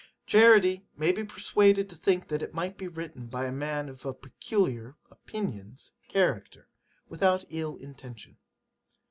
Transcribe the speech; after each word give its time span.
'Charity 0.25 0.83
may 0.97 1.11
be 1.11 1.23
persuaded 1.23 1.87
to 1.87 1.95
think 1.95 2.27
that 2.27 2.41
it 2.41 2.55
might 2.55 2.75
be 2.75 2.87
written 2.87 3.27
by 3.27 3.45
a 3.45 3.51
man 3.51 3.87
of 3.87 4.03
a 4.03 4.15
peculiar 4.15 4.95
[opinions] 5.11 5.91
character, 6.07 6.67
without 7.07 7.45
ill 7.51 7.75
intention. 7.77 8.37